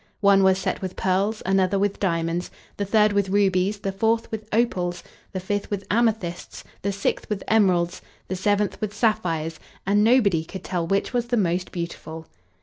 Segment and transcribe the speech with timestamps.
[0.21, 4.49] One was set with pearls, another with diamonds, the third with rubies, the fourth with
[4.51, 10.43] opals, the fifth with amethysts, the sixth with emeralds, the seventh with sapphires; and nobody
[10.43, 12.25] could tell which was the most beautiful.